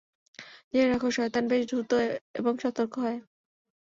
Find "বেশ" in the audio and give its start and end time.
1.51-1.63